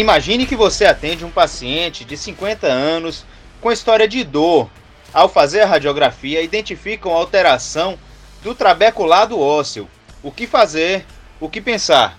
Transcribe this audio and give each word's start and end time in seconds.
Imagine 0.00 0.46
que 0.46 0.56
você 0.56 0.86
atende 0.86 1.26
um 1.26 1.30
paciente 1.30 2.06
de 2.06 2.16
50 2.16 2.66
anos 2.66 3.26
com 3.60 3.70
história 3.70 4.08
de 4.08 4.24
dor. 4.24 4.70
Ao 5.12 5.28
fazer 5.28 5.60
a 5.60 5.66
radiografia, 5.66 6.40
identificam 6.40 7.12
alteração 7.12 7.98
do 8.42 8.54
trabeculado 8.54 9.38
ósseo. 9.38 9.86
O 10.22 10.32
que 10.32 10.46
fazer? 10.46 11.04
O 11.38 11.50
que 11.50 11.60
pensar? 11.60 12.18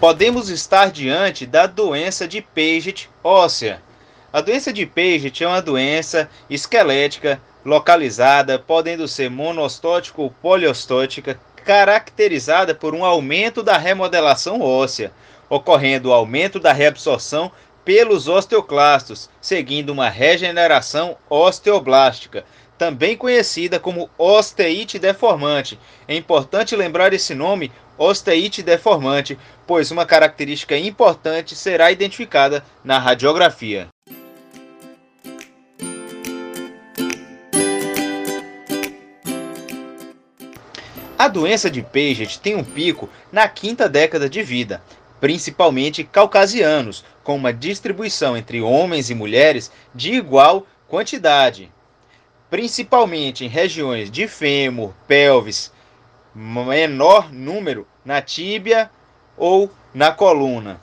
Podemos 0.00 0.48
estar 0.48 0.92
diante 0.92 1.44
da 1.44 1.66
doença 1.66 2.28
de 2.28 2.40
Paget 2.40 3.10
óssea. 3.22 3.82
A 4.32 4.40
doença 4.40 4.72
de 4.72 4.86
Paget 4.86 5.42
é 5.42 5.48
uma 5.48 5.60
doença 5.60 6.30
esquelética 6.48 7.40
localizada, 7.64 8.58
podendo 8.58 9.08
ser 9.08 9.28
monostótica 9.28 10.22
ou 10.22 10.30
poliostótica, 10.30 11.38
caracterizada 11.64 12.74
por 12.74 12.94
um 12.94 13.04
aumento 13.04 13.62
da 13.62 13.76
remodelação 13.76 14.60
óssea, 14.60 15.12
ocorrendo 15.50 16.10
o 16.10 16.12
aumento 16.12 16.60
da 16.60 16.72
reabsorção 16.72 17.50
pelos 17.84 18.28
osteoclastos, 18.28 19.28
seguindo 19.40 19.90
uma 19.90 20.08
regeneração 20.08 21.16
osteoblástica, 21.28 22.44
também 22.78 23.16
conhecida 23.16 23.80
como 23.80 24.08
osteite 24.16 24.98
deformante. 24.98 25.78
É 26.06 26.14
importante 26.14 26.76
lembrar 26.76 27.12
esse 27.12 27.34
nome, 27.34 27.72
osteite 27.98 28.62
deformante, 28.62 29.36
pois 29.66 29.90
uma 29.90 30.06
característica 30.06 30.78
importante 30.78 31.56
será 31.56 31.90
identificada 31.90 32.64
na 32.84 32.98
radiografia. 32.98 33.88
A 41.18 41.26
doença 41.26 41.68
de 41.68 41.82
Paget 41.82 42.38
tem 42.38 42.54
um 42.54 42.62
pico 42.62 43.10
na 43.32 43.48
quinta 43.48 43.88
década 43.88 44.30
de 44.30 44.40
vida, 44.40 44.80
principalmente 45.20 46.04
caucasianos, 46.04 47.04
com 47.24 47.34
uma 47.34 47.52
distribuição 47.52 48.36
entre 48.36 48.60
homens 48.60 49.10
e 49.10 49.16
mulheres 49.16 49.72
de 49.92 50.12
igual 50.12 50.64
quantidade, 50.86 51.72
principalmente 52.50 53.44
em 53.44 53.48
regiões 53.48 54.10
de 54.10 54.26
fêmur, 54.26 54.92
pelvis, 55.06 55.72
menor 56.34 57.32
número 57.32 57.86
na 58.04 58.22
tíbia 58.22 58.90
ou 59.36 59.70
na 59.92 60.12
coluna. 60.12 60.80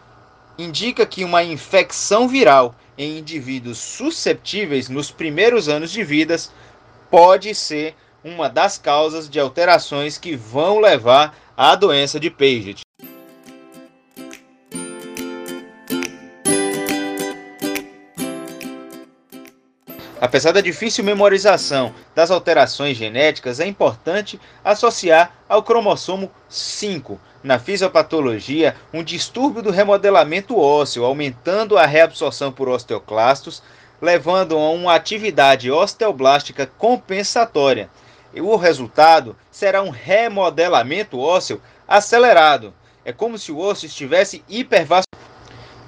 indica 0.58 1.06
que 1.06 1.22
uma 1.22 1.44
infecção 1.44 2.26
viral 2.26 2.74
em 2.98 3.18
indivíduos 3.18 3.78
susceptíveis 3.78 4.88
nos 4.88 5.12
primeiros 5.12 5.68
anos 5.68 5.92
de 5.92 6.02
vida 6.02 6.36
pode 7.08 7.54
ser 7.54 7.94
uma 8.24 8.48
das 8.48 8.76
causas 8.76 9.30
de 9.30 9.38
alterações 9.38 10.18
que 10.18 10.34
vão 10.34 10.80
levar 10.80 11.38
à 11.56 11.76
doença 11.76 12.18
de 12.18 12.30
Paget. 12.30 12.83
Apesar 20.24 20.52
da 20.52 20.62
difícil 20.62 21.04
memorização 21.04 21.94
das 22.14 22.30
alterações 22.30 22.96
genéticas, 22.96 23.60
é 23.60 23.66
importante 23.66 24.40
associar 24.64 25.34
ao 25.46 25.62
cromossomo 25.62 26.30
5. 26.48 27.20
Na 27.42 27.58
fisiopatologia, 27.58 28.74
um 28.90 29.04
distúrbio 29.04 29.60
do 29.60 29.70
remodelamento 29.70 30.58
ósseo, 30.58 31.04
aumentando 31.04 31.76
a 31.76 31.84
reabsorção 31.84 32.50
por 32.50 32.70
osteoclastos, 32.70 33.62
levando 34.00 34.56
a 34.56 34.70
uma 34.70 34.94
atividade 34.94 35.70
osteoblástica 35.70 36.64
compensatória. 36.78 37.90
E 38.32 38.40
o 38.40 38.56
resultado 38.56 39.36
será 39.50 39.82
um 39.82 39.90
remodelamento 39.90 41.20
ósseo 41.20 41.60
acelerado. 41.86 42.72
É 43.04 43.12
como 43.12 43.36
se 43.36 43.52
o 43.52 43.58
osso 43.58 43.84
estivesse 43.84 44.42
hipervascularizado 44.48 45.33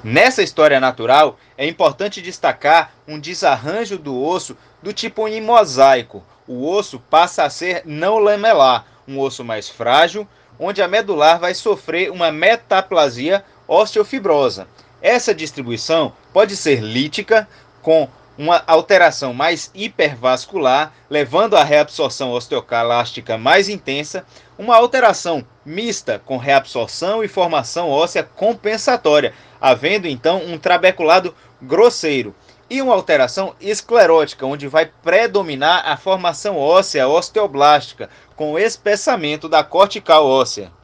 Nessa 0.08 0.40
história 0.40 0.78
natural, 0.78 1.36
é 1.58 1.66
importante 1.66 2.22
destacar 2.22 2.92
um 3.08 3.18
desarranjo 3.18 3.98
do 3.98 4.16
osso 4.16 4.56
do 4.80 4.92
tipo 4.92 5.26
em 5.26 5.40
mosaico. 5.40 6.22
O 6.46 6.70
osso 6.70 7.00
passa 7.10 7.42
a 7.42 7.50
ser 7.50 7.82
não 7.84 8.20
lamelar, 8.20 8.86
um 9.08 9.18
osso 9.18 9.42
mais 9.42 9.68
frágil, 9.68 10.24
onde 10.60 10.80
a 10.80 10.86
medular 10.86 11.40
vai 11.40 11.54
sofrer 11.54 12.12
uma 12.12 12.30
metaplasia 12.30 13.44
osteofibrosa. 13.66 14.68
Essa 15.02 15.34
distribuição 15.34 16.12
pode 16.32 16.56
ser 16.56 16.78
lítica, 16.78 17.48
com 17.82 18.08
uma 18.38 18.62
alteração 18.66 19.32
mais 19.32 19.70
hipervascular, 19.74 20.92
levando 21.08 21.56
à 21.56 21.64
reabsorção 21.64 22.32
osteocalástica 22.32 23.38
mais 23.38 23.68
intensa, 23.68 24.24
uma 24.58 24.76
alteração 24.76 25.44
mista 25.64 26.20
com 26.24 26.36
reabsorção 26.36 27.24
e 27.24 27.28
formação 27.28 27.90
óssea 27.90 28.22
compensatória, 28.22 29.32
havendo 29.60 30.06
então 30.06 30.42
um 30.44 30.58
trabeculado 30.58 31.34
grosseiro 31.60 32.34
e 32.68 32.82
uma 32.82 32.94
alteração 32.94 33.54
esclerótica, 33.60 34.44
onde 34.44 34.66
vai 34.66 34.86
predominar 34.86 35.82
a 35.86 35.96
formação 35.96 36.58
óssea 36.58 37.08
osteoblástica 37.08 38.10
com 38.34 38.58
espessamento 38.58 39.48
da 39.48 39.62
cortical 39.62 40.26
óssea. 40.26 40.75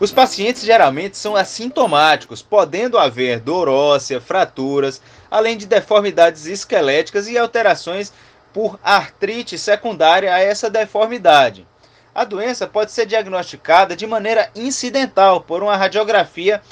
Os 0.00 0.10
pacientes 0.10 0.62
geralmente 0.62 1.18
são 1.18 1.36
assintomáticos, 1.36 2.40
podendo 2.40 2.96
haver 2.96 3.38
dor 3.38 3.68
óssea, 3.68 4.18
fraturas, 4.18 4.98
além 5.30 5.58
de 5.58 5.66
deformidades 5.66 6.46
esqueléticas 6.46 7.28
e 7.28 7.36
alterações 7.36 8.10
por 8.50 8.80
artrite 8.82 9.58
secundária 9.58 10.34
a 10.34 10.40
essa 10.40 10.70
deformidade. 10.70 11.66
A 12.14 12.24
doença 12.24 12.66
pode 12.66 12.92
ser 12.92 13.04
diagnosticada 13.04 13.94
de 13.94 14.06
maneira 14.06 14.50
incidental 14.56 15.42
por 15.42 15.62
uma 15.62 15.76
radiografia 15.76 16.62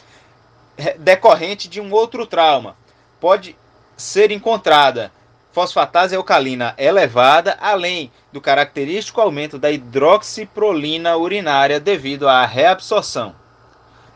decorrente 0.99 1.69
de 1.69 1.83
um 1.83 1.93
outro 1.93 2.27
trauma. 2.27 2.77
Pode 3.21 3.55
ser 3.95 4.31
encontrada 4.31 5.13
fosfatase 5.59 6.15
alcalina 6.15 6.73
elevada, 6.79 7.59
além 7.61 8.13
do 8.33 8.41
característico 8.41 9.21
aumento 9.21 9.59
da 9.59 9.73
hidroxiprolina 9.73 11.17
urinária 11.17 11.81
devido 11.81 12.29
à 12.29 12.47
reabsorção. 12.47 13.35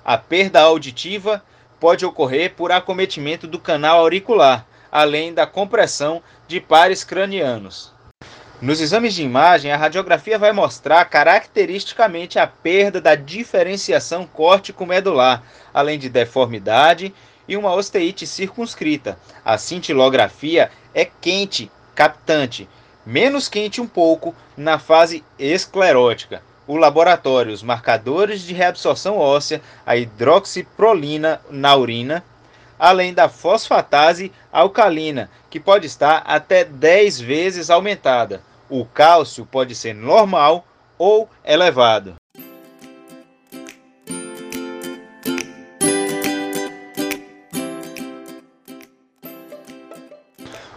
A 0.05 0.17
perda 0.17 0.61
auditiva 0.61 1.43
pode 1.81 2.07
ocorrer 2.07 2.55
por 2.55 2.71
acometimento 2.71 3.49
do 3.49 3.59
canal 3.59 3.99
auricular, 3.99 4.65
além 4.93 5.35
da 5.35 5.45
compressão 5.45 6.23
de 6.47 6.61
pares 6.61 7.03
cranianos. 7.03 7.93
Nos 8.61 8.81
exames 8.81 9.13
de 9.13 9.25
imagem, 9.25 9.73
a 9.73 9.77
radiografia 9.77 10.39
vai 10.39 10.53
mostrar 10.53 11.05
caracteristicamente 11.07 12.39
a 12.39 12.47
perda 12.47 13.01
da 13.01 13.17
diferenciação 13.17 14.25
córtico-medular, 14.25 15.43
além 15.75 15.99
de 15.99 16.09
deformidade 16.09 17.13
e 17.47 17.57
uma 17.57 17.73
osteite 17.73 18.27
circunscrita. 18.27 19.19
A 19.45 19.59
cintilografia 19.59 20.71
é 20.95 21.05
quente 21.05 21.71
captante, 21.95 22.69
menos 23.05 23.49
quente 23.49 23.81
um 23.81 23.87
pouco 23.87 24.35
na 24.57 24.79
fase 24.79 25.25
esclerótica. 25.39 26.43
O 26.67 26.77
laboratório, 26.77 27.53
os 27.53 27.63
marcadores 27.63 28.43
de 28.43 28.55
reabsorção 28.55 29.19
óssea, 29.19 29.61
a 29.85 29.97
hidroxiprolina 29.97 31.41
na 31.51 31.75
urina, 31.77 32.25
além 32.79 33.13
da 33.13 33.29
fosfatase 33.29 34.33
alcalina, 34.53 35.29
que 35.51 35.61
pode 35.61 35.87
estar 35.87 36.23
até 36.25 36.65
10 36.65 37.21
vezes 37.21 37.71
aumentada. 37.71 38.43
O 38.71 38.85
cálcio 38.85 39.45
pode 39.45 39.75
ser 39.75 39.95
normal 39.95 40.65
ou 40.99 41.29
elevado. 41.45 42.15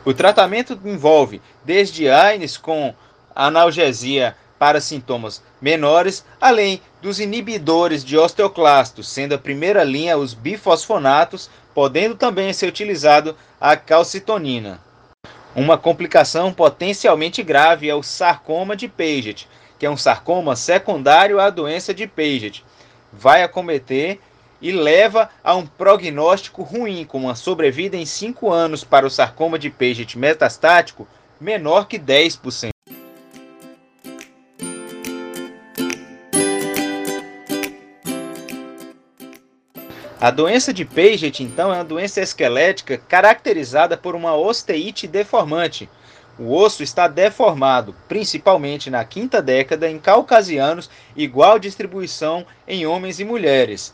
O 0.05 0.13
tratamento 0.13 0.79
envolve 0.85 1.41
desde 1.63 2.07
AINES 2.07 2.57
com 2.57 2.93
analgesia 3.35 4.35
para 4.59 4.79
sintomas 4.79 5.41
menores, 5.59 6.23
além 6.39 6.79
dos 7.01 7.19
inibidores 7.19 8.05
de 8.05 8.15
osteoclastos, 8.15 9.09
sendo 9.09 9.33
a 9.33 9.37
primeira 9.39 9.83
linha 9.83 10.15
os 10.15 10.35
bifosfonatos, 10.35 11.49
podendo 11.73 12.15
também 12.15 12.53
ser 12.53 12.67
utilizado 12.67 13.35
a 13.59 13.75
calcitonina. 13.75 14.79
Uma 15.55 15.77
complicação 15.77 16.53
potencialmente 16.53 17.41
grave 17.41 17.89
é 17.89 17.95
o 17.95 18.03
sarcoma 18.03 18.75
de 18.75 18.87
Paget, 18.87 19.49
que 19.79 19.87
é 19.87 19.89
um 19.89 19.97
sarcoma 19.97 20.55
secundário 20.55 21.39
à 21.39 21.49
doença 21.49 21.93
de 21.93 22.05
Paget. 22.05 22.63
Vai 23.11 23.41
acometer 23.41 24.19
e 24.65 24.71
leva 24.71 25.29
a 25.43 25.55
um 25.55 25.63
prognóstico 25.63 26.63
ruim, 26.63 27.05
com 27.05 27.19
uma 27.19 27.35
sobrevida 27.35 27.95
em 27.95 28.03
5 28.03 28.51
anos 28.51 28.83
para 28.83 29.05
o 29.05 29.11
sarcoma 29.11 29.59
de 29.59 29.69
Paget 29.69 30.17
metastático 30.17 31.07
menor 31.39 31.87
que 31.87 31.99
10%. 31.99 32.69
A 40.19 40.31
doença 40.31 40.73
de 40.73 40.83
Paget, 40.83 41.43
então, 41.43 41.71
é 41.71 41.77
uma 41.77 41.83
doença 41.83 42.19
esquelética 42.19 42.97
caracterizada 42.97 43.95
por 43.95 44.15
uma 44.15 44.35
osteite 44.35 45.05
deformante. 45.05 45.87
O 46.39 46.51
osso 46.51 46.81
está 46.81 47.07
deformado, 47.07 47.95
principalmente 48.07 48.89
na 48.89 49.05
quinta 49.05 49.43
década 49.43 49.87
em 49.87 49.99
caucasianos, 49.99 50.89
igual 51.15 51.59
distribuição 51.59 52.43
em 52.67 52.87
homens 52.87 53.19
e 53.19 53.23
mulheres 53.23 53.93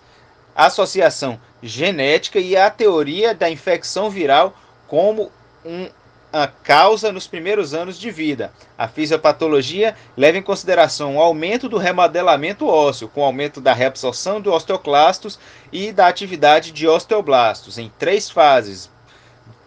associação 0.55 1.39
genética 1.61 2.39
e 2.39 2.55
a 2.57 2.69
teoria 2.69 3.33
da 3.33 3.49
infecção 3.49 4.09
viral 4.09 4.53
como 4.87 5.31
um, 5.65 5.87
uma 6.33 6.47
causa 6.47 7.11
nos 7.11 7.27
primeiros 7.27 7.73
anos 7.73 7.99
de 7.99 8.09
vida. 8.09 8.53
A 8.77 8.87
fisiopatologia 8.87 9.95
leva 10.15 10.37
em 10.37 10.41
consideração 10.41 11.17
o 11.17 11.21
aumento 11.21 11.67
do 11.67 11.77
remodelamento 11.77 12.67
ósseo, 12.67 13.09
com 13.09 13.23
aumento 13.23 13.59
da 13.59 13.73
reabsorção 13.73 14.41
de 14.41 14.49
osteoclastos 14.49 15.37
e 15.71 15.91
da 15.91 16.07
atividade 16.07 16.71
de 16.71 16.87
osteoblastos, 16.87 17.77
em 17.77 17.91
três 17.99 18.29
fases. 18.29 18.89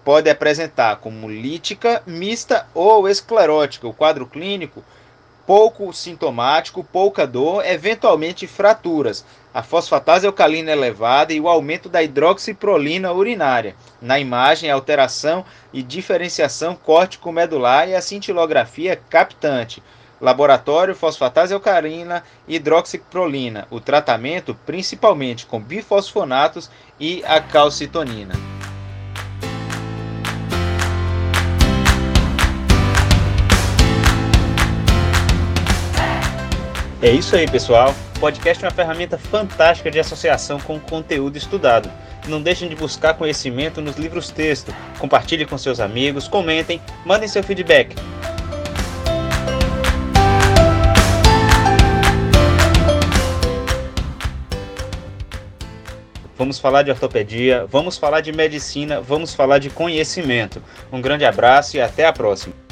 Pode 0.04 0.28
apresentar 0.28 0.96
como 0.96 1.30
lítica, 1.30 2.02
mista 2.06 2.66
ou 2.74 3.08
esclerótica. 3.08 3.86
O 3.86 3.94
quadro 3.94 4.26
clínico 4.26 4.84
pouco 5.46 5.92
sintomático, 5.92 6.82
pouca 6.84 7.26
dor, 7.26 7.64
eventualmente 7.64 8.46
fraturas, 8.46 9.24
a 9.52 9.62
fosfatase 9.62 10.26
alcalina 10.26 10.72
elevada 10.72 11.32
e 11.32 11.40
o 11.40 11.48
aumento 11.48 11.88
da 11.88 12.02
hidroxiprolina 12.02 13.12
urinária. 13.12 13.76
Na 14.00 14.18
imagem, 14.18 14.70
alteração 14.70 15.44
e 15.72 15.82
diferenciação 15.82 16.74
córtico-medular 16.74 17.88
e 17.88 17.94
a 17.94 18.00
cintilografia 18.00 19.00
captante. 19.08 19.82
Laboratório, 20.20 20.94
fosfatase 20.94 21.52
alcalina 21.52 22.24
e 22.48 22.56
hidroxiprolina. 22.56 23.66
O 23.70 23.80
tratamento 23.80 24.56
principalmente 24.66 25.46
com 25.46 25.60
bifosfonatos 25.60 26.70
e 26.98 27.22
a 27.26 27.40
calcitonina. 27.40 28.53
É 37.04 37.10
isso 37.10 37.36
aí, 37.36 37.46
pessoal. 37.46 37.94
O 38.16 38.18
podcast 38.18 38.64
é 38.64 38.66
uma 38.66 38.74
ferramenta 38.74 39.18
fantástica 39.18 39.90
de 39.90 40.00
associação 40.00 40.58
com 40.58 40.80
conteúdo 40.80 41.36
estudado. 41.36 41.90
Não 42.26 42.40
deixem 42.40 42.66
de 42.66 42.74
buscar 42.74 43.12
conhecimento 43.12 43.82
nos 43.82 43.96
livros 43.96 44.30
texto. 44.30 44.74
Compartilhe 44.98 45.44
com 45.44 45.58
seus 45.58 45.80
amigos, 45.80 46.26
comentem, 46.26 46.80
mandem 47.04 47.28
seu 47.28 47.42
feedback. 47.42 47.94
Vamos 56.38 56.58
falar 56.58 56.84
de 56.84 56.90
ortopedia, 56.90 57.66
vamos 57.66 57.98
falar 57.98 58.22
de 58.22 58.32
medicina, 58.32 59.02
vamos 59.02 59.34
falar 59.34 59.58
de 59.58 59.68
conhecimento. 59.68 60.62
Um 60.90 61.02
grande 61.02 61.26
abraço 61.26 61.76
e 61.76 61.82
até 61.82 62.06
a 62.06 62.14
próxima. 62.14 62.63